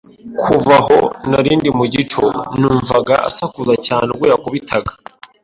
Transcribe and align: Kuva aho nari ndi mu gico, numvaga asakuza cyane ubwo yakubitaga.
Kuva 0.43 0.73
aho 0.81 0.99
nari 1.29 1.51
ndi 1.57 1.69
mu 1.77 1.85
gico, 1.93 2.23
numvaga 2.59 3.15
asakuza 3.29 3.73
cyane 3.87 4.07
ubwo 4.13 4.25
yakubitaga. 4.31 4.91